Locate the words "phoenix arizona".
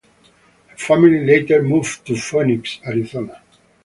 2.15-3.39